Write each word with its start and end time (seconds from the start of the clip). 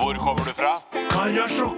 Hvor 0.00 0.14
kommer 0.14 0.44
du 0.44 0.52
fra? 0.54 0.72
Karasjok. 1.10 1.76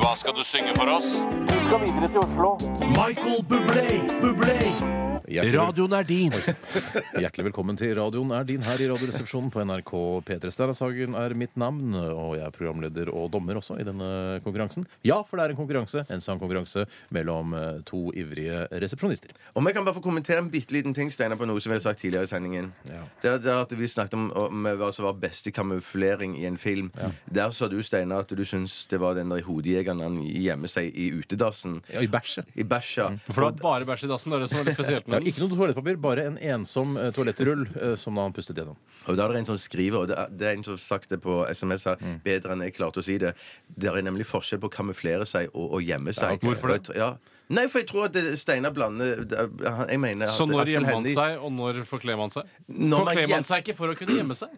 Hva 0.00 0.14
skal 0.16 0.32
du 0.32 0.44
synge 0.44 0.72
for 0.76 0.88
oss? 0.88 1.04
Du 1.48 1.54
skal 1.66 1.84
videre 1.84 2.08
til 2.08 2.18
Oslo. 2.24 2.56
Michael 2.96 3.44
Bublé. 3.44 4.00
Bublé. 4.22 5.01
Hjertelig, 5.32 5.56
Radioen 5.56 5.94
er 5.96 6.04
din. 6.04 6.34
hjertelig 7.22 7.46
velkommen 7.46 7.78
til 7.80 7.94
radioen 7.96 8.32
er 8.36 8.44
din 8.44 8.64
her 8.66 8.80
i 8.84 8.88
Radioresepsjonen 8.90 9.48
på 9.52 9.62
NRK 9.64 9.92
P3. 10.28 10.50
Steinar 10.52 11.22
er 11.22 11.34
mitt 11.38 11.54
navn, 11.56 11.94
og 11.96 12.34
jeg 12.36 12.44
er 12.44 12.52
programleder 12.52 13.08
og 13.08 13.30
dommer 13.32 13.56
også 13.56 13.78
i 13.80 13.86
denne 13.86 14.08
konkurransen. 14.44 14.84
Ja, 15.08 15.22
for 15.24 15.40
det 15.40 15.46
er 15.46 15.54
en 15.54 15.60
konkurranse, 15.60 16.02
en 16.12 16.20
sangkonkurranse 16.20 16.84
mellom 17.16 17.54
eh, 17.56 17.80
to 17.88 18.10
ivrige 18.18 18.66
resepsjonister. 18.82 19.32
Om 19.56 19.70
jeg 19.70 19.78
kan 19.78 19.86
bare 19.86 19.96
få 19.96 20.02
kommentere 20.04 20.42
en 20.42 20.50
bitte 20.52 20.76
liten 20.76 20.92
ting 20.96 21.08
Steinar, 21.12 21.40
på 21.40 21.48
noe 21.48 21.62
som 21.64 21.72
vi 21.72 21.78
har 21.78 21.84
sagt 21.86 22.02
tidligere 22.04 22.28
i 22.28 22.32
sendingen. 22.34 22.68
Ja. 22.90 23.00
Det, 23.22 23.32
er, 23.32 23.40
det 23.46 23.56
at 23.56 23.74
Vi 23.78 23.88
snakket 23.88 24.18
om, 24.18 24.28
om 24.36 24.68
hva 24.68 24.92
som 24.92 25.08
var 25.08 25.16
beste 25.22 25.54
kamuflering 25.54 26.36
i 26.42 26.44
en 26.50 26.60
film. 26.60 26.92
Der 27.32 27.56
sa 27.56 27.70
du 27.72 27.78
Steinar, 27.80 28.26
at 28.26 28.36
du 28.36 28.44
syns 28.44 28.82
det 28.92 29.00
var 29.00 29.16
den 29.16 29.32
der 29.32 29.40
hodejegeren 29.48 30.04
han 30.04 30.20
gjemmer 30.28 30.68
seg 30.68 30.92
i 30.92 31.08
utedassen. 31.16 31.80
Ja, 31.88 32.04
I 32.04 32.12
bæsjet. 32.12 32.52
I 32.52 32.68
bæsja. 32.68 33.08
For 33.32 33.40
det 33.40 33.48
var 33.48 33.60
bare 33.64 33.88
bæsj 33.94 34.04
i 34.10 34.12
dassen. 34.12 34.36
Det 34.36 34.36
er 34.42 34.44
det 34.44 34.52
som 34.52 34.60
er 34.60 34.68
litt 34.68 34.80
spesielt 34.82 35.08
Ja. 35.21 35.21
Ikke 35.26 35.40
noe 35.42 35.52
toalettpapir, 35.56 35.96
bare 36.00 36.24
en 36.26 36.38
ensom 36.38 36.96
eh, 36.96 37.10
toalettrull 37.12 37.66
eh, 37.80 37.94
som 37.96 38.16
han 38.16 38.32
pustet 38.32 38.56
gjennom. 38.56 38.76
Og 39.08 39.16
da 39.16 39.24
er 39.26 39.32
det 39.32 39.38
en 39.42 39.46
som 39.52 39.58
skriver, 39.58 39.98
og 40.02 40.08
det 40.08 40.16
er, 40.18 40.28
det 40.30 40.46
er 40.48 40.56
en 40.56 40.64
som 40.64 40.74
har 40.74 40.82
sagt 40.84 41.08
det 41.10 41.20
på 41.24 41.40
SMS 41.50 41.84
her, 41.84 41.96
Mm. 42.02 42.20
bedre 42.24 42.52
enn 42.52 42.62
jeg 42.62 42.74
klarte 42.74 42.98
å 42.98 43.04
si 43.04 43.18
det. 43.18 43.34
Det 43.68 43.88
er 43.90 44.02
nemlig 44.02 44.26
forskjell 44.26 44.60
på 44.62 44.68
å 44.70 44.74
kamuflere 44.74 45.26
seg 45.26 45.48
og 45.54 45.72
å 45.78 45.80
gjemme 45.82 46.12
seg. 46.14 46.38
Ja. 46.38 46.48
Hvorfor 46.48 46.68
det? 46.78 46.96
Ja. 46.96 47.16
Nei, 47.52 47.66
for 47.68 47.80
jeg 47.82 47.88
tror 47.88 48.04
at 48.06 48.12
det- 48.12 48.38
Steinar 48.40 48.70
blander 48.72 49.24
det 49.24 49.38
er- 49.38 49.70
han- 49.70 49.88
Jeg 49.88 50.00
mener 50.00 50.24
at 50.26 50.30
Så 50.32 50.46
når 50.46 50.62
Aksel 50.62 50.72
gjemmer 50.72 50.92
man 50.94 51.04
Hennie- 51.04 51.14
seg, 51.14 51.38
og 51.42 51.52
når 51.52 51.84
forkler 51.84 52.16
man 52.16 52.30
seg? 52.30 52.44
Når 52.68 52.88
man 52.88 53.06
Forkler 53.06 53.28
man 53.28 53.42
gjem- 53.42 53.46
seg 53.46 53.64
ikke 53.64 53.76
for 53.76 53.88
å 53.88 53.96
kunne 53.96 54.16
gjemme 54.16 54.34
seg? 54.34 54.48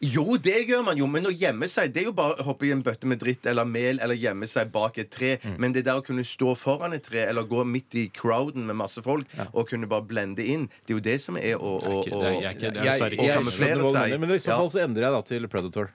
Jo, 0.00 0.36
det 0.36 0.66
gjør 0.68 0.84
man 0.84 0.96
jo, 1.00 1.06
men 1.06 1.26
å 1.26 1.32
gjemme 1.32 1.68
seg 1.68 1.92
Det 1.94 2.02
er 2.02 2.08
jo 2.10 2.12
bare 2.16 2.36
å 2.40 2.46
hoppe 2.48 2.66
i 2.66 2.72
en 2.74 2.82
bøtte 2.82 3.06
med 3.06 3.18
dritt 3.22 3.46
eller 3.46 3.64
mel 3.64 4.00
eller 4.02 4.14
gjemme 4.18 4.46
seg 4.50 4.70
bak 4.72 4.98
et 4.98 5.10
tre. 5.10 5.36
Mm. 5.42 5.56
Men 5.58 5.72
det 5.76 5.84
der 5.86 6.00
å 6.00 6.04
kunne 6.04 6.24
stå 6.26 6.54
foran 6.58 6.92
et 6.96 7.02
tre 7.06 7.24
eller 7.28 7.42
gå 7.48 7.64
midt 7.66 7.94
i 7.94 8.06
crowden 8.12 8.66
med 8.66 8.76
masse 8.76 9.02
folk 9.02 9.26
og 9.52 9.68
kunne 9.68 9.86
bare 9.88 10.02
blende 10.06 10.44
inn, 10.44 10.68
det 10.86 10.94
er 10.94 10.98
jo 10.98 11.04
det 11.10 11.18
som 11.22 11.36
er 11.36 11.56
å, 11.56 11.76
er 12.22 12.40
er- 12.40 12.86
er 12.96 13.12
er 13.30 13.36
kamuflere 13.38 13.92
seg. 13.92 14.20
men 14.20 14.30
i 14.30 14.38
så 14.38 14.56
fall 14.56 14.70
så 14.70 14.82
endrer 14.86 15.02
jeg 15.08 15.12
da 15.12 15.22
til 15.22 15.48
Predator. 15.48 15.90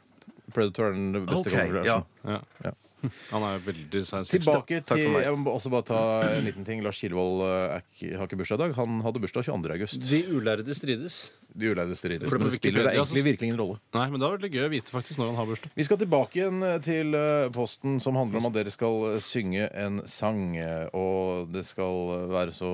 Predator 0.54 0.90
er 0.90 0.94
den 0.94 1.26
beste 1.26 1.48
Ok, 1.48 1.86
ja. 1.86 2.04
Ja. 2.26 2.40
Ja. 2.66 2.72
Han 3.34 3.44
er 3.48 3.60
veldig 3.66 4.02
science 4.06 4.30
fiction. 4.32 4.54
Tilbake 4.54 4.82
til. 4.86 5.20
Jeg 5.24 5.38
må 5.42 5.54
også 5.56 5.72
bare 5.74 5.86
ta 5.88 6.00
en 6.38 6.46
liten 6.46 6.66
ting. 6.68 6.82
Lars 6.86 7.00
Kilevold 7.02 7.42
eh, 7.48 7.76
er 7.78 7.84
ikke- 7.86 8.18
har 8.18 8.28
ikke 8.28 8.38
bursdag 8.42 8.60
i 8.60 8.64
dag. 8.68 8.76
Han 8.80 9.02
hadde 9.06 9.22
bursdag 9.24 9.46
22. 9.50 9.72
august. 9.78 10.02
De 10.10 10.22
ulærde 10.36 10.76
strides. 10.78 11.20
De 11.52 11.68
ulærde 11.74 11.96
strides. 12.00 12.30
For 12.30 12.38
det 12.38 12.40
Men 12.40 12.48
på 12.48 12.52
det 12.54 12.60
spiller 12.62 12.80
det 12.80 12.92
Wikipedia 12.94 13.02
egentlig 13.04 13.24
virkelig 13.28 13.48
ingen 13.50 13.60
rolle. 13.60 13.80
Nei, 13.94 14.06
men 14.10 14.20
det 14.20 14.24
hadde 14.28 14.38
vært 14.38 14.46
litt 14.48 14.54
gøy 14.56 14.66
å 14.68 14.72
vite 14.72 14.94
faktisk 14.94 15.20
når 15.20 15.32
han 15.34 15.40
har 15.42 15.50
bursdag. 15.50 15.72
Vi 15.76 15.84
skal 15.88 15.98
tilbake 16.00 16.40
igjen 16.40 16.64
eh, 16.64 16.78
til 16.86 17.16
eh, 17.20 17.50
posten 17.52 17.98
som 18.00 18.16
handler 18.16 18.40
om 18.40 18.46
at 18.52 18.54
dere 18.60 18.72
skal 18.72 19.18
synge 19.20 19.66
en 19.74 20.02
sang. 20.08 20.56
eh, 20.58 20.86
Og 20.94 21.52
det 21.52 21.66
skal 21.66 22.30
være 22.32 22.54
så, 22.56 22.72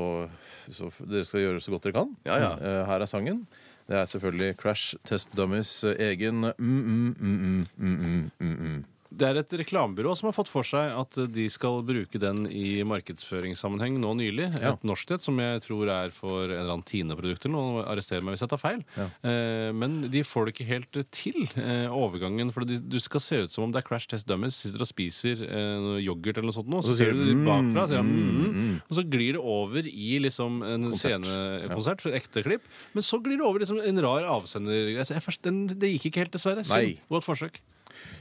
så 0.70 0.92
Dere 1.08 1.26
skal 1.26 1.42
gjøre 1.46 1.62
så 1.64 1.72
godt 1.74 1.88
dere 1.90 1.98
kan. 2.02 2.14
Ja, 2.28 2.38
ja. 2.38 2.52
Eh, 2.62 2.84
Her 2.92 3.02
er 3.02 3.10
sangen. 3.10 3.48
Det 3.88 3.96
er 3.96 4.06
selvfølgelig 4.12 4.58
Crash 4.60 4.96
Test 5.08 5.32
Dummies 5.34 5.72
eh, 5.88 5.96
egen 6.12 6.42
mm, 6.44 6.54
mm, 6.60 7.16
mm, 7.18 7.38
mm, 7.48 7.68
mm, 7.80 8.32
mm, 8.40 8.56
mm. 8.60 8.86
Det 9.10 9.28
er 9.28 9.40
et 9.40 9.54
reklamebyrå 9.62 10.14
som 10.18 10.28
har 10.30 10.36
fått 10.36 10.52
for 10.52 10.68
seg 10.68 10.92
at 10.92 11.20
de 11.34 11.46
skal 11.52 11.82
bruke 11.88 12.20
den 12.22 12.46
i 12.50 12.82
markedsføringssammenheng 12.88 14.00
nå 14.02 14.14
nylig. 14.20 14.50
Ja. 14.60 14.74
Et 14.74 14.86
norsk 14.88 15.16
et 15.16 15.24
som 15.24 15.40
jeg 15.42 15.62
tror 15.66 15.92
er 15.92 16.14
for 16.16 16.46
en 16.46 16.56
eller 16.56 16.74
annen 16.76 16.86
Tine-produkt 16.88 17.48
eller 17.48 17.56
noe. 17.56 17.86
Arrester 17.88 18.24
meg 18.26 18.36
hvis 18.36 18.44
jeg 18.46 18.52
tar 18.52 18.62
feil. 18.62 18.84
Ja. 18.98 19.08
Eh, 19.30 19.70
men 19.78 20.00
de 20.12 20.24
får 20.28 20.48
det 20.48 20.56
ikke 20.56 20.70
helt 20.72 21.00
til, 21.16 21.48
eh, 21.56 21.88
overgangen. 21.94 22.52
For 22.56 22.68
de, 22.68 22.80
du 22.82 23.00
skal 23.04 23.24
se 23.24 23.42
ut 23.46 23.54
som 23.54 23.68
om 23.68 23.76
det 23.76 23.82
er 23.82 23.88
Crash 23.88 24.12
Test 24.12 24.28
Dummies 24.30 24.58
sitter 24.60 24.84
og 24.84 24.92
spiser 24.92 25.46
eh, 25.48 25.88
yoghurt 26.04 26.42
eller 26.42 26.50
noe 26.52 26.58
sånt. 26.58 26.72
Nå, 26.72 26.84
så, 26.84 26.94
så 26.94 27.00
ser 27.04 27.16
du 27.16 27.24
det 27.24 27.38
bakfra, 27.48 27.86
mm, 27.86 27.90
sier 27.92 28.04
han, 28.04 28.12
mm, 28.12 28.36
mm, 28.36 28.58
mm. 28.58 28.76
og 28.88 29.00
så 29.00 29.06
glir 29.08 29.38
det 29.38 29.46
over 29.58 29.88
i 29.88 30.12
liksom 30.26 30.62
en 30.66 30.90
Konsert. 30.90 31.24
scenekonsert, 31.24 32.06
ja. 32.10 32.16
ekte 32.20 32.44
klipp. 32.46 32.68
Men 32.98 33.06
så 33.06 33.22
glir 33.24 33.40
det 33.40 33.48
over 33.48 33.62
i 33.62 33.66
liksom 33.66 33.82
en 33.84 34.04
rar 34.04 34.28
avsender... 34.38 34.94
Altså, 34.98 35.18
jeg 35.18 35.40
den, 35.48 35.66
det 35.80 35.96
gikk 35.96 36.12
ikke 36.12 36.26
helt, 36.26 36.36
dessverre. 36.36 36.66
Synd. 36.68 37.02
Godt 37.12 37.28
forsøk. 37.28 37.60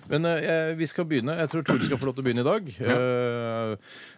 Men 0.08 0.24
eh, 0.30 0.72
vi 0.78 0.86
skal 0.86 1.04
begynne. 1.10 1.34
Jeg 1.40 1.50
tror 1.50 1.64
Tore 1.66 1.82
skal 1.82 1.98
få 1.98 2.06
lov 2.08 2.14
til 2.14 2.22
å 2.22 2.26
begynne 2.28 2.44
i 2.44 2.46
dag. 2.46 2.68
Eh, 2.86 3.76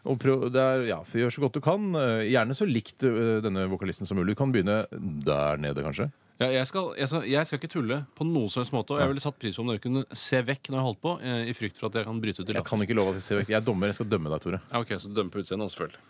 og 0.08 0.18
prøv, 0.20 0.48
det 0.52 0.60
er, 0.62 0.82
ja, 0.90 0.98
Gjør 1.16 1.32
så 1.32 1.44
godt 1.46 1.56
du 1.56 1.62
kan. 1.64 1.86
Eh, 1.96 2.26
gjerne 2.28 2.56
så 2.58 2.68
likt 2.68 3.06
eh, 3.08 3.38
denne 3.44 3.64
vokalisten 3.72 4.06
som 4.08 4.18
mulig. 4.20 4.34
Du 4.36 4.40
kan 4.42 4.52
begynne 4.54 4.82
der 5.24 5.56
nede, 5.62 5.84
kanskje. 5.86 6.10
Ja, 6.38 6.46
jeg, 6.54 6.68
skal, 6.70 6.92
jeg, 6.94 7.08
skal, 7.10 7.24
jeg 7.26 7.48
skal 7.48 7.58
ikke 7.58 7.70
tulle 7.72 7.96
på 8.14 8.22
noen 8.28 8.46
som 8.52 8.60
helst 8.62 8.70
måte. 8.76 8.94
Og 8.94 9.00
jeg 9.02 9.10
ville 9.10 9.22
satt 9.24 9.38
pris 9.42 9.56
på 9.58 9.64
om 9.64 9.72
dere 9.72 9.82
kunne 9.82 10.04
se 10.14 10.38
vekk 10.46 10.68
når 10.70 10.78
jeg 10.78 10.86
holdt 10.90 11.00
på, 11.02 11.14
eh, 11.26 11.40
i 11.50 11.56
frykt 11.58 11.80
for 11.80 11.88
at 11.90 11.98
jeg 11.98 12.06
kan 12.06 12.20
bryte 12.22 12.38
ut 12.38 12.44
i 12.44 12.52
Jeg 12.52 12.60
latter. 12.60 12.68
kan 12.70 12.84
ikke 12.84 12.94
love 13.00 13.10
at 13.16 13.18
jeg 13.18 13.26
ser 13.26 13.40
vekk. 13.40 13.50
Jeg 13.54 13.58
er 13.58 13.66
dommer. 13.66 13.90
Jeg 13.90 13.98
skal 13.98 14.10
dømme 14.12 14.30
deg, 14.34 14.44
Tore. 14.44 14.60
Ja, 14.70 14.84
ok, 14.84 14.92
så 15.02 15.10
dømme 15.16 15.34
på 15.34 15.42
utseendet, 15.42 15.72
selvfølgelig. 15.74 16.04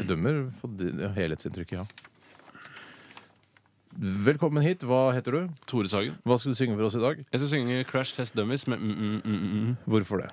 Jeg 0.00 0.06
dømmer 0.10 0.40
på 0.62 0.70
di- 0.80 0.90
helhetsinntrykket, 1.20 1.76
ja. 1.78 1.84
Velkommen 4.00 4.64
hit. 4.64 4.80
Hva 4.88 5.10
heter 5.12 5.34
du? 5.34 5.56
Tore 5.68 5.88
Sagen. 5.92 6.14
Hva 6.24 6.38
skal 6.40 6.54
du 6.54 6.56
synge 6.56 6.72
for 6.78 6.86
oss 6.86 6.94
i 6.96 7.02
dag? 7.02 7.18
Jeg 7.20 7.40
skal 7.42 7.48
synge 7.50 7.80
Crash 7.84 8.14
Test 8.16 8.32
Dummies 8.32 8.62
med 8.70 8.80
mm, 8.80 8.94
mm, 8.96 9.16
mm, 9.20 9.40
mm. 9.50 9.72
Hvorfor 9.92 10.22
det? 10.22 10.30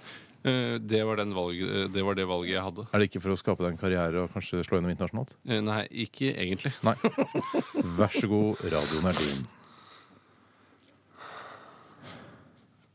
Eh, 0.47 0.77
det, 0.79 1.01
var 1.03 1.19
den 1.19 1.33
valg, 1.35 1.59
eh, 1.59 1.89
det 1.91 2.05
var 2.07 2.15
det 2.15 2.23
valget 2.29 2.53
jeg 2.53 2.63
hadde. 2.63 2.85
Er 2.87 3.03
det 3.03 3.09
ikke 3.09 3.21
for 3.25 3.35
å 3.35 3.39
skape 3.39 3.65
deg 3.65 3.73
en 3.73 3.81
karriere 3.81 4.21
og 4.23 4.31
kanskje 4.31 4.61
slå 4.63 4.79
gjennom 4.79 4.93
internasjonalt? 4.93 5.35
Eh, 5.49 5.59
nei, 5.59 5.81
ikke 6.05 6.29
egentlig. 6.31 6.71
Nei. 6.87 6.95
Vær 7.99 8.15
så 8.15 8.29
god, 8.31 8.63
radioen 8.71 9.09
er 9.11 9.19
din. 9.19 9.43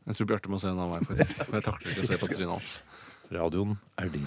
Jeg 0.07 0.17
tror 0.17 0.31
Bjarte 0.33 0.55
må 0.55 0.61
se 0.63 0.73
en 0.73 0.81
av 0.81 0.89
meg, 0.95 1.05
faktisk. 1.11 1.37
For 1.43 1.59
jeg 1.59 1.67
takler 1.69 1.93
ikke 1.93 2.07
å 2.07 2.09
se 2.09 2.19
på 2.23 2.31
trynet 2.33 2.55
hans. 2.55 2.79
Radioen 3.29 3.77
er 4.01 4.09
din. 4.17 4.25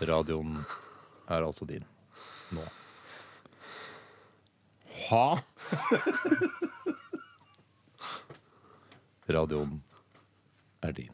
Radioen 0.00 0.58
er 1.28 1.42
altså 1.42 1.64
din 1.64 1.84
nå. 2.52 2.64
Ha? 5.08 5.38
Radioen 9.28 9.82
er 10.82 10.92
din. 10.92 11.12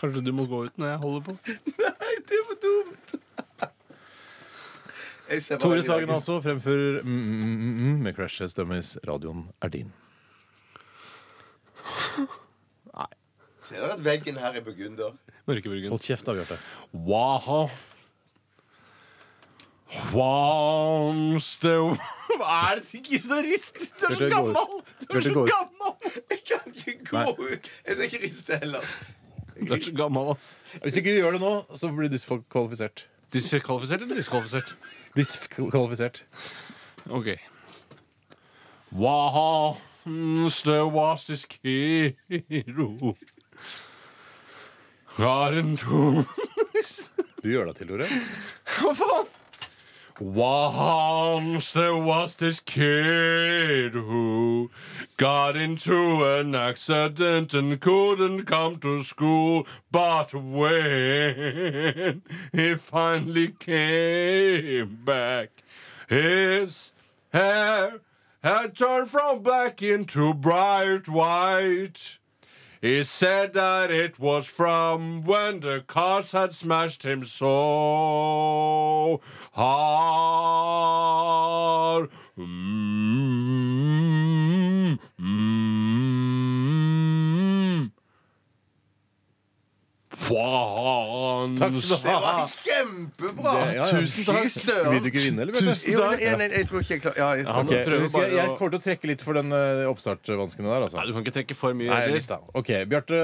Kanskje 0.00 0.20
du 0.24 0.32
må 0.36 0.46
gå 0.48 0.64
ut 0.66 0.78
når 0.80 0.88
jeg 0.94 1.02
holder 1.04 1.20
på? 1.28 1.36
Nei, 1.80 2.14
det 2.28 2.40
var 2.48 2.58
dumt! 2.64 3.14
Jeg 5.30 5.42
ser 5.42 5.56
bare 5.56 5.70
Tore 5.70 5.84
Sagen 5.86 6.10
altså 6.12 6.40
fremfører 6.44 7.02
mm, 7.02 7.12
mm, 7.12 7.52
mm, 7.52 7.76
mm, 7.78 8.02
med 8.04 8.16
Crash 8.16 8.42
Test 8.42 8.58
Dummies. 8.58 8.98
Radioen 9.08 9.46
er 9.62 9.72
din. 9.72 9.92
Ser 13.64 13.80
dere 13.80 13.94
at 13.96 14.04
veggen 14.04 14.36
her 14.40 14.56
er 14.58 14.64
burgunder? 14.64 15.14
Mørkebryggen. 15.48 15.92
Hold 15.94 16.02
kjeft, 16.04 16.26
da, 16.26 16.34
Bjarte. 16.36 16.58
Waha. 16.92 17.62
Wamste... 20.12 21.72
Hva 22.38 22.54
er 22.72 22.80
det 22.80 22.98
ikke 22.98 23.18
så 23.22 23.38
rist? 23.44 23.76
Du 24.00 24.06
er 24.08 24.16
så 24.16 24.18
gå 24.18 24.26
ut. 24.26 24.32
gammel! 24.34 24.56
Du 25.00 25.04
er 25.04 25.12
Bjarte, 25.12 25.28
så 25.30 25.44
ut. 25.44 25.50
gammel! 25.52 25.92
Jeg 26.32 26.40
kan 26.48 26.74
ikke 26.74 26.94
gå 27.10 27.16
Nei. 27.20 27.34
ut! 27.54 27.70
Jeg 27.86 27.96
skal 27.96 28.04
ikke 28.08 28.22
riste 28.24 28.58
heller. 28.64 28.88
Du 29.54 29.72
er 29.76 29.82
så 29.86 29.94
gammel, 29.94 30.30
ass. 30.34 30.48
Hvis 30.82 30.98
ikke 30.98 31.14
du 31.14 31.20
gjør 31.22 31.36
det 31.38 31.42
nå, 31.44 31.52
så 31.78 31.90
blir 31.94 32.10
du 32.10 32.16
diskvalifisert. 32.16 33.04
Diskvalifisert 33.34 34.02
eller 34.02 34.18
diskvalifisert? 34.18 34.74
Diskvalifisert. 35.16 36.24
OK. 37.14 37.30
Once 38.94 39.78
there 40.06 40.86
was 40.86 41.26
this 41.26 41.44
kid 41.46 42.16
who 42.28 43.14
got 45.16 45.54
Du 47.44 47.50
gjør 47.52 47.64
deg 47.68 47.76
til, 47.76 47.88
Tore. 47.88 48.06
Hva 48.64 48.92
faen? 48.96 49.26
Once 50.20 51.72
there 51.72 51.96
was 51.96 52.36
this 52.36 52.60
kid 52.60 53.94
who 53.94 54.70
got 55.16 55.56
into 55.56 56.24
an 56.24 56.54
accident 56.54 57.52
and 57.52 57.80
couldn't 57.80 58.44
come 58.44 58.76
to 58.76 59.02
school. 59.02 59.66
But 59.90 60.32
when 60.32 62.22
he 62.52 62.76
finally 62.76 63.48
came 63.58 65.00
back, 65.04 65.64
his 66.08 66.92
hair 67.32 68.00
had 68.44 68.76
turned 68.76 69.08
from 69.08 69.42
black 69.42 69.82
into 69.82 70.32
bright 70.34 71.08
white. 71.08 72.18
He 72.82 73.02
said 73.02 73.54
that 73.54 73.90
it 73.90 74.18
was 74.18 74.44
from 74.44 75.24
when 75.24 75.60
the 75.60 75.82
cars 75.86 76.32
had 76.32 76.52
smashed 76.52 77.06
him 77.06 77.24
so 77.24 79.22
hard. 79.52 79.70
Mm, 82.38 83.14
Takk 91.58 91.74
skal 91.76 91.98
du 91.98 92.02
Det 92.04 92.12
ha. 92.14 92.20
var 92.24 92.48
kjempebra! 92.64 93.52
Det- 93.54 93.74
ja, 93.76 93.86
ja. 93.86 94.00
Tusen 94.00 94.24
takk. 94.28 94.44
Fy 94.44 94.50
søren. 94.64 94.90
Vil 94.94 95.00
du 95.04 95.08
ikke 95.10 95.22
vinne, 95.24 95.40
eller, 95.44 95.52
Bjarte? 95.52 95.92
Jo, 95.92 96.00
nei, 96.10 96.30
nei, 96.40 96.48
jeg 96.54 96.68
tror 96.70 96.80
ikke 96.84 96.94
jeg 96.94 97.02
klarer 97.04 97.18
ja, 97.22 97.28
jeg, 97.40 97.46
Ok, 97.46 97.72
prøver 97.88 98.00
jeg, 98.00 98.08
skal, 98.10 98.20
bare 98.20 98.30
jeg 98.38 98.48
å- 98.48 98.56
kommer 98.58 98.70
til 98.74 98.80
å 98.80 98.84
trekke 98.88 99.10
litt 99.12 99.22
for 99.26 99.32
den 99.40 99.52
uh, 99.52 99.84
oppstartvanskene 99.92 100.68
der, 100.72 100.86
altså. 100.88 100.96
Nei, 101.00 101.06
du 101.06 101.12
kan 101.18 101.22
ikke 101.26 101.36
trekke 101.38 101.56
for 101.56 101.74
mye. 101.74 101.90
Nei, 101.92 102.00
heller. 102.04 102.14
litt 102.20 102.28
da. 102.32 102.38
OK. 102.54 102.70
Bjarte, 102.94 103.20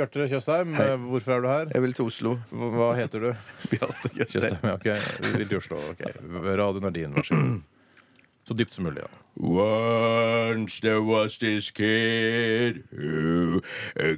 Bjarte 0.00 0.28
Tjøstheim, 0.32 0.74
eh, 0.80 0.96
hvorfor 1.12 1.36
er 1.36 1.40
du 1.44 1.48
her? 1.52 1.66
Jeg 1.74 1.82
vil 1.86 1.92
til 2.00 2.06
Oslo. 2.12 2.36
Hva 2.52 2.70
hva 2.78 2.90
heter 2.96 3.20
du? 3.28 3.30
Bjarte 3.72 4.08
Tjøstheim. 4.14 4.32
Tjøstheim, 4.32 4.64
ja, 4.64 4.74
ok. 4.78 5.20
Du 5.22 5.30
vil 5.38 5.48
til 5.48 5.58
Oslo. 5.62 5.82
ok. 5.92 6.02
Radio 6.62 6.80
Nardin, 6.80 7.14
vær 7.14 7.28
så 7.28 7.36
god. 7.38 7.60
Så 8.44 8.54
dypt 8.54 8.74
som 8.74 8.84
mulig, 8.84 9.02
ja. 9.02 9.10
Once 9.36 10.80
there 10.80 11.00
was 11.00 11.38
this 11.38 11.70
kid 11.70 12.82
who 12.90 13.62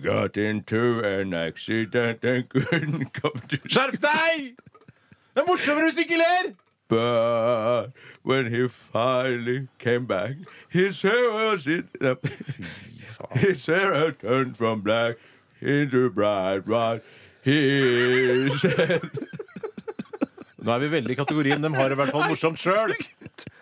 got 0.03 0.37
into 0.37 1.01
an 1.05 1.33
accident 1.35 2.25
and 2.25 2.49
couldn't 2.55 3.13
come 3.13 3.41
to 3.49 3.57
Skjerp 3.69 4.01
deg! 4.03 4.57
Det 5.35 5.43
er 5.43 5.47
morsommere 5.47 5.85
hvis 5.91 5.95
du 5.95 6.01
ikke 6.01 6.19
ler! 6.19 6.55
But 6.89 7.93
when 8.23 8.51
he 8.51 8.69
finally 8.69 9.69
came 9.79 10.07
back, 10.07 10.37
his 10.69 11.03
hair 11.03 11.33
was 11.33 11.67
in 11.67 11.89
His 13.33 13.67
hair 13.67 13.95
had 13.95 14.19
turned 14.21 14.57
from 14.57 14.83
black 14.83 15.17
into 15.61 16.11
bright 16.11 16.67
white. 16.67 17.03
He 17.43 18.51
said 18.59 19.01
Nå 20.65 20.73
er 20.73 20.79
vi 20.81 20.89
veldig 20.89 21.13
i 21.13 21.17
kategorien 21.19 21.63
dem 21.63 21.75
har 21.77 21.89
det 21.89 21.97
i 21.99 22.01
hvert 22.01 22.13
fall 22.15 22.29
morsomt 22.31 22.61
sjøl. 22.61 22.95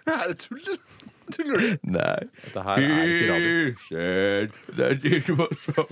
Er 0.06 0.28
det 0.28 0.38
tull? 0.38 0.60
Tuller 1.32 1.58
du? 1.58 1.76
Nei. 1.82 2.18
Dette 2.44 2.62
her 2.66 2.76
er 2.76 3.04
ikke 3.06 3.32
radio. 3.32 3.74
Said 3.88 4.48
that 4.76 5.04
it 5.04 5.28
was 5.30 5.58
from 5.62 5.86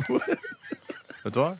Vet 1.24 1.34
du 1.34 1.38
hva? 1.40 1.54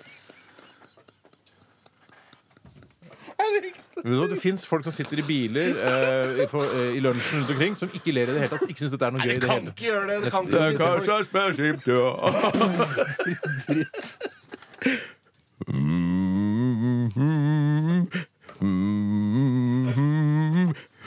Vet 3.40 3.64
du 4.04 4.10
hva, 4.16 4.26
Det 4.30 4.38
fins 4.42 4.66
folk 4.68 4.84
som 4.84 4.92
sitter 4.94 5.18
i 5.20 5.22
biler 5.28 5.68
eh, 5.76 6.48
på, 6.50 6.58
eh, 6.64 6.96
i 6.96 7.00
lunsjen 7.04 7.38
rundt 7.40 7.50
omkring, 7.54 7.74
som 7.76 7.88
ikke 7.94 8.12
ler 8.16 8.22
i 8.28 8.32
det 8.34 8.40
hele 8.44 8.52
tatt. 8.54 8.64
Ikke 8.68 8.80
syns 8.84 8.92
dette 8.96 9.06
er 9.06 9.10
noe 9.16 9.22
gøy 9.24 9.34
i 9.36 9.38
det 9.40 9.48
hele 9.50 9.66
tatt. 9.70 9.80
gjøre 9.84 10.06
det. 10.10 10.16
Det 10.24 10.30
kan 10.34 10.44
Det 10.50 10.60
er 10.60 10.64
kanskje 10.80 11.14
spesielt, 11.30 11.82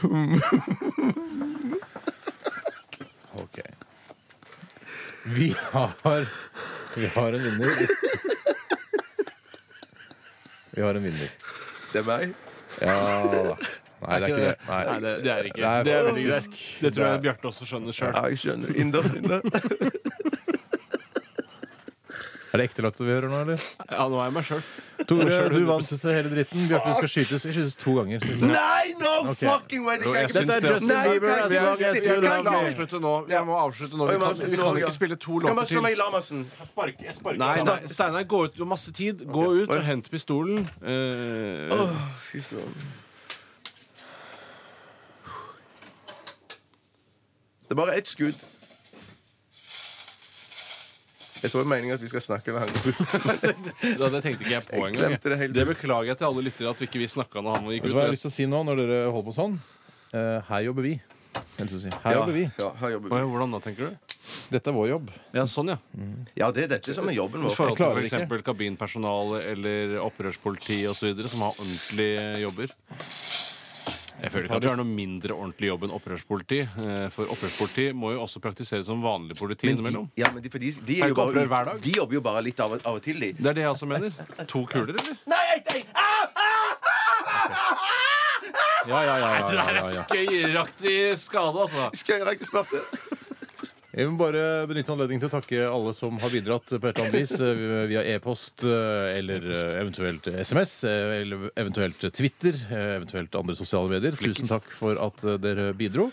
Ok. 0.03 0.72
Vi 5.33 5.49
har 5.71 5.93
Vi 6.95 7.07
har 7.15 7.33
en 7.33 7.43
vinner. 7.43 7.87
Vi 10.73 10.81
har 10.81 10.95
en 10.95 11.03
vinner. 11.03 11.31
Det 11.93 11.99
er 12.01 12.05
meg. 12.07 12.33
Ja 12.81 12.97
da. 13.29 13.55
Nei, 14.03 14.17
det 14.19 14.27
er 14.27 14.27
ikke 14.27 14.43
det. 14.43 14.53
Nei. 14.67 14.79
Nei, 14.87 14.95
det, 15.03 15.11
det 15.23 15.31
er 15.31 15.47
ikke. 15.47 15.59
Det 15.61 15.67
er 15.69 15.83
Det 15.87 15.93
er 15.95 16.07
veldig 16.09 16.23
greit. 16.27 16.57
Det 16.83 16.91
tror 16.95 17.05
jeg 17.07 17.21
Bjarte 17.23 17.49
også 17.53 17.67
skjønner 17.69 17.95
sjøl. 17.95 18.13
Ja, 18.17 18.23
jeg 18.33 18.41
skjønner. 18.41 18.73
Inderst 18.83 19.13
inne. 19.19 19.37
Er 22.53 22.61
det 22.61 22.65
ekte 22.67 22.83
latter 22.85 23.07
vi 23.07 23.13
hører 23.15 23.31
nå, 23.31 23.37
eller? 23.47 23.61
Ja, 23.89 24.03
nå 24.11 24.19
er 24.19 24.27
jeg 24.27 24.35
meg 24.35 24.45
sjøl. 24.49 24.59
Tore, 25.17 25.49
du 25.49 25.65
100%. 25.65 25.67
vant 25.67 26.13
hele 26.15 26.29
dritten. 26.33 26.67
Bjarte, 26.69 26.89
du 26.89 26.95
skal 26.99 27.09
skytes, 27.13 27.41
skytes 27.41 27.75
to 27.75 27.93
ganger. 27.97 28.19
synes 28.25 28.39
jeg. 28.41 28.49
Nei, 28.49 28.93
no 28.99 29.29
Ok. 29.29 29.37
fucking 29.37 29.85
way! 29.85 29.97
Det 29.97 30.03
kan 30.03 30.13
jeg 30.13 30.21
jeg 30.23 30.33
Dette 30.33 30.53
er 30.53 30.73
Justin 30.73 30.87
Nei, 30.87 31.07
Bieber. 31.07 31.27
jeg 31.27 31.37
kan 31.37 31.45
as 31.45 31.51
ikke- 31.51 31.63
long 31.63 31.73
as 31.73 31.79
jeg 31.79 32.03
you 32.03 32.13
kan 32.13 32.23
love 32.23 32.37
ikke 32.37 32.51
me. 32.51 32.57
avslutte 32.69 32.99
nå. 33.01 33.13
Jeg 33.29 33.45
må 33.45 33.53
avslutte 33.65 33.95
nå. 33.97 34.05
Vi 34.07 34.19
kan, 34.19 34.51
vi 34.51 34.57
kan 34.57 34.77
ikke 34.77 34.91
spille 34.93 35.15
to 35.15 35.31
Kan 35.39 35.41
bare 35.41 35.55
låter 35.55 35.73
slå 35.75 35.81
meg 35.81 35.91
til. 35.91 35.99
i 35.99 36.03
Lamassen. 36.03 36.39
Nei, 37.37 37.63
nei, 37.63 37.87
Steinar, 37.87 38.23
gå 38.23 38.43
ut. 38.45 38.53
Du 38.55 38.63
har 38.63 38.69
masse 38.69 38.91
tid. 38.91 39.19
Gå 39.27 39.45
ut 39.63 39.69
og 39.69 39.83
hent 39.83 40.09
pistolen. 40.11 40.59
Eh, 40.83 41.89
fy 42.31 42.39
søren. 42.39 42.73
Det 47.63 47.71
er 47.71 47.75
bare 47.75 47.95
ett 47.97 48.07
skudd. 48.07 48.35
Jeg 51.43 51.51
tror 51.51 51.59
det 51.59 51.65
er 51.67 51.71
meningen 51.73 51.95
at 51.97 52.03
vi 52.05 52.09
skal 52.11 52.23
snakke 52.23 52.53
med 52.55 52.63
han 52.63 52.69
Ja, 53.99 54.09
det 54.13 54.21
tenkte 54.23 54.45
ikke 54.45 54.53
jeg 54.55 54.63
på 54.67 54.77
Jeg 54.79 54.83
engang. 54.93 54.99
glemte 55.01 55.33
det 55.33 55.39
helt 55.43 55.57
Det 55.57 55.65
beklager 55.73 56.07
jeg 56.13 56.17
til 56.21 56.29
alle 56.29 56.45
lyttere 56.47 56.71
at 56.71 56.79
vi 56.83 56.87
ikke 56.87 57.01
vi 57.03 57.09
snakka 57.11 57.43
når 57.43 57.57
han 57.59 57.67
gikk 57.73 57.83
Vet 57.83 57.91
du 57.91 57.97
hva 57.97 58.05
jeg 58.05 58.11
har 58.11 58.15
lyst 58.15 58.25
til 58.27 58.31
å 58.31 58.37
si 58.37 58.45
nå, 58.53 58.61
når 58.69 58.79
dere 58.83 59.01
holder 59.11 59.27
på 59.29 59.35
sånn? 59.35 59.57
Eh, 60.13 60.39
her 60.49 60.65
jobber 60.69 60.85
vi. 60.87 60.93
Jeg 60.93 61.59
har 61.59 61.67
lyst 61.67 61.73
til 61.75 61.81
å 61.81 61.83
si. 61.83 61.93
Her 62.03 62.13
Ja, 62.13 62.17
jobber 62.21 62.35
vi. 62.37 62.43
ja, 62.61 62.71
her 62.79 62.91
jobber 62.95 63.09
Å, 63.09 63.13
vi. 63.17 63.21
ja, 63.23 63.29
Hvordan 63.33 63.55
da, 63.57 63.61
tenker 63.67 63.89
du? 63.89 64.09
Dette 64.53 64.69
er 64.71 64.75
vår 64.77 64.87
jobb. 64.87 65.09
Ja, 65.35 65.43
sånn, 65.49 65.71
ja. 65.73 65.77
Ja, 66.39 66.47
det 66.55 66.63
er 66.63 66.69
dette 66.77 66.93
som 66.95 67.09
er 67.11 67.15
jobben 67.17 67.41
I 67.43 67.49
vår. 67.49 67.55
forhold 67.57 67.81
til 67.81 68.05
eksempel 68.07 68.43
kabinpersonale 68.45 69.41
eller 69.51 69.97
opprørspoliti 70.05 70.77
osv. 70.87 71.19
som 71.27 71.43
har 71.43 71.57
ordentlige 71.59 72.23
jobber. 72.45 72.71
Jeg 74.23 74.31
føler 74.31 74.45
ikke 74.47 74.55
at 74.55 74.63
du 74.63 74.69
har 74.71 74.77
noe 74.79 74.87
mindre 74.87 75.35
ordentlig 75.35 75.67
jobb 75.67 75.81
enn 75.83 75.93
opprørspoliti. 75.97 76.59
eh, 76.63 77.07
For 77.11 77.27
opprørspoliti 77.33 77.89
må 77.93 78.13
jo 78.13 78.21
også 78.23 78.39
praktiseres 78.43 78.85
som 78.87 79.01
vanlig 79.03 79.35
politi 79.35 79.67
Men 79.67 79.75
innimellom. 79.75 80.05
ja, 80.15 80.29
men 80.31 80.41
de, 80.45 80.49
for 80.53 80.63
de, 80.63 80.71
de, 80.79 80.99
Er 81.01 81.03
er 81.03 81.11
jo 81.11 81.15
ikke 81.17 81.25
opprør 81.27 81.41
hver 81.43 81.49
bare, 81.51 81.65
dag? 81.73 81.81
de 81.83 81.91
jobber 81.97 82.15
jo 82.15 82.21
bare 82.21 82.41
litt 82.45 82.59
av, 82.63 82.71
av 82.79 82.95
og 82.95 83.01
til, 83.03 83.19
de. 83.19 83.33
Det 83.35 83.49
er 83.51 83.53
det 83.59 83.65
jeg 83.65 83.73
også 83.75 83.89
mener. 83.91 84.15
To 84.47 84.63
kuler, 84.71 84.95
eller? 84.95 85.19
Nei, 85.27 85.43
nei, 85.51 85.59
nei! 85.73 85.83
Ah, 85.93 86.27
ah, 86.39 87.89
Ja, 88.83 88.99
ja, 89.07 89.13
ja. 89.17 89.27
ja, 89.27 89.51
ja, 89.53 89.63
ja, 89.63 89.83
er 89.87 89.93
ja. 89.95 90.01
skøyeraktig 90.07 90.95
skade, 91.17 91.59
altså. 91.63 91.85
Skøyeraktig 91.95 92.47
smerte? 92.49 92.81
Jeg 93.93 94.07
vil 94.09 94.15
bare 94.17 94.43
benytte 94.65 94.89
anledningen 94.89 95.21
til 95.21 95.29
å 95.29 95.33
takke 95.35 95.57
alle 95.69 95.91
som 95.93 96.15
har 96.17 96.31
bidratt 96.33 96.65
på 96.65 96.87
et 96.89 96.97
eller 96.97 97.11
annet 97.11 97.17
vis 97.19 97.33
eh, 97.45 97.59
via 97.91 98.01
e-post 98.15 98.63
eh, 98.65 99.19
eller 99.19 99.43
eh, 99.53 99.73
eventuelt 99.83 100.25
SMS, 100.33 100.71
eh, 100.89 101.11
eller 101.19 101.43
eventuelt 101.61 102.01
Twitter, 102.17 102.57
eh, 102.73 102.95
eventuelt 102.95 103.37
andre 103.37 103.53
sosiale 103.59 103.91
medier. 103.93 104.17
Tusen 104.17 104.49
takk 104.49 104.65
for 104.73 104.97
at 104.97 105.21
eh, 105.29 105.37
dere 105.43 105.67
bidro. 105.77 106.07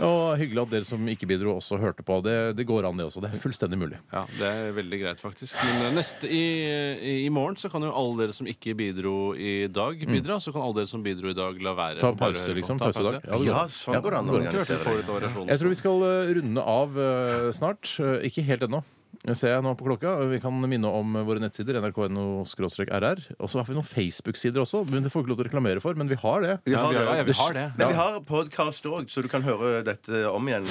Og 0.00 0.38
hyggelig 0.40 0.62
at 0.62 0.72
dere 0.72 0.88
som 0.88 1.04
ikke 1.12 1.28
bidro, 1.28 1.58
også 1.60 1.76
hørte 1.82 2.00
på. 2.08 2.16
Det, 2.24 2.36
det 2.56 2.64
går 2.70 2.88
an, 2.88 2.96
det 2.96 3.10
også. 3.10 3.20
Det 3.26 3.28
er 3.34 3.42
fullstendig 3.44 3.80
mulig. 3.82 4.00
Ja, 4.14 4.24
Det 4.38 4.48
er 4.48 4.72
veldig 4.80 5.02
greit, 5.04 5.20
faktisk. 5.20 5.60
Men 5.68 5.84
eh, 5.90 5.92
neste 6.00 6.32
i, 6.32 6.42
i, 6.64 7.14
i 7.26 7.28
morgen 7.28 7.60
så 7.60 7.68
kan 7.68 7.84
jo 7.84 7.92
alle 7.92 8.22
dere 8.24 8.38
som 8.38 8.48
ikke 8.48 8.72
bidro 8.80 9.34
i 9.36 9.66
dag, 9.68 10.00
bidra. 10.08 10.40
Så 10.40 10.56
kan 10.56 10.64
alle 10.64 10.80
dere 10.80 10.92
som 10.94 11.04
bidro 11.04 11.28
i 11.28 11.36
dag, 11.36 11.60
la 11.60 11.76
være. 11.76 12.00
Ta 12.00 12.14
en 12.14 12.16
Bare 12.24 12.32
pause, 12.32 12.48
høre 12.48 12.56
på. 12.56 12.60
liksom. 12.62 12.80
Ta 12.80 12.88
en 12.88 12.96
Pausedag. 12.96 13.20
pause. 13.20 13.28
Ja, 13.28 13.36
det 13.36 13.44
går 13.44 13.52
Ja, 13.52 13.68
sånn 13.76 14.00
går 14.08 14.16
det 14.16 14.22
an 14.24 14.32
å 14.32 14.40
organisere 14.40 14.98
litt 15.02 15.12
variasjon? 15.12 15.52
Jeg 15.52 15.60
tror 15.66 15.76
vi 15.76 15.80
skal 15.84 16.08
eh, 16.08 16.34
runde 16.40 16.66
av 16.78 16.98
eh, 17.04 17.14
snart. 17.52 17.96
Eh, 18.00 18.24
Ikke 18.28 18.42
helt 18.42 18.62
ennå. 18.62 18.82
Det 19.28 19.34
ser 19.36 19.50
jeg 19.52 19.62
nå 19.64 19.72
på 19.76 19.84
klokka. 19.88 20.10
Vi 20.30 20.38
kan 20.40 20.54
minne 20.70 20.88
om 20.94 21.16
våre 21.26 21.40
nettsider. 21.42 21.76
nrk.no-rr. 21.82 23.18
Og 23.38 23.50
så 23.50 23.58
har 23.60 23.66
vi 23.68 23.74
noen 23.76 23.84
Facebook-sider 23.86 24.60
også. 24.62 24.84
Men 24.88 25.02
Det 25.04 25.10
får 25.12 25.20
vi 25.20 25.24
ikke 25.26 25.32
lov 25.32 25.38
til 25.40 25.44
å 25.44 25.48
reklamere 25.48 25.80
for, 25.84 25.92
men 25.98 26.06
vi 26.08 26.16
har 26.20 26.38
det. 26.44 26.54
Ja, 26.70 26.78
har 26.86 26.92
vi, 26.92 26.96
det. 26.98 27.04
ja, 27.18 27.24
vi 27.26 27.32
har 27.40 27.52
det. 27.56 27.66
Men 27.76 27.86
vi 27.92 27.96
har 27.98 28.12
podkast 28.28 28.82
òg, 28.88 29.04
så 29.10 29.18
du 29.24 29.28
kan 29.32 29.42
høre 29.44 29.82
dette 29.86 30.14
om 30.30 30.48
igjen. 30.48 30.66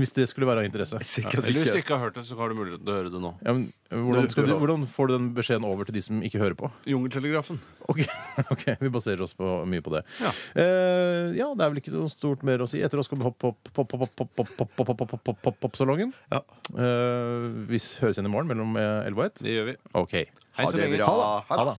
Hvis 0.00 0.12
det 0.16 0.24
skulle 0.30 0.46
være 0.48 0.60
av 0.64 0.68
interesse. 0.70 0.96
Sikkert 1.06 1.44
Eller 1.44 1.52
hvis 1.60 1.70
du 1.70 1.78
ikke. 1.82 1.94
har 1.96 2.02
hørt 2.08 2.16
det, 2.18 2.24
så 2.28 2.34
har 2.40 2.46
du 2.50 2.54
mulighet 2.58 2.80
til 2.82 2.90
å 2.90 2.92
høre 2.98 3.10
det 3.12 3.20
nå. 3.22 3.30
Ja, 3.44 3.50
men, 3.58 3.64
eh, 3.90 3.96
hvordan, 4.00 4.30
skal 4.32 4.44
du, 4.48 4.52
hvordan 4.62 4.80
får 4.90 5.04
du 5.10 5.12
den 5.18 5.26
beskjeden 5.36 5.64
over 5.68 5.82
til 5.88 5.94
de 5.98 6.02
som 6.08 6.16
ikke 6.26 6.40
hører 6.42 6.56
på? 6.58 6.66
Jungeltelegrafen. 6.90 7.56
Ok, 7.90 8.00
ok, 8.54 8.64
Vi 8.80 8.88
baserer 8.94 9.22
oss 9.26 9.34
på, 9.34 9.46
mye 9.68 9.82
på 9.84 9.90
det. 9.96 10.02
Ja. 10.22 10.30
Uh, 10.56 11.26
ja, 11.36 11.48
det 11.52 11.62
er 11.66 11.70
vel 11.74 11.80
ikke 11.82 11.94
noe 11.94 12.08
stort 12.12 12.40
mer 12.46 12.58
å 12.64 12.68
si. 12.70 12.78
Etter 12.86 12.98
oss 13.02 13.10
kommer 13.10 13.24
Pop-Pop-Pop-Pop-Pop-Pop-Pop-Pop-Pop-Pop-Salongen. 13.34 16.10
Ja. 16.30 16.40
Vi 17.80 18.02
høres 18.04 18.18
igjen 18.18 18.28
i 18.28 18.32
morgen 18.32 18.50
mellom 18.50 18.76
eh, 18.76 19.06
11 19.08 19.20
og 19.20 19.30
1. 19.30 19.42
Det 19.46 19.54
gjør 19.56 19.68
vi. 19.70 19.76
OK. 20.00 20.14
Hei 20.58 20.66
så 20.68 20.76
lenge. 20.76 20.98
bra. 21.00 21.06
Ha 21.08 21.30
det. 21.30 21.60
Ha 21.60 21.64
det. 21.70 21.76